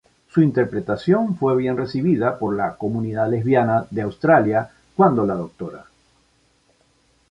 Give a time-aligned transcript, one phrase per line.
[0.31, 5.85] Su interpretación fue bien recibida por la comunidad lesbiana de Australia, cuando la Dra.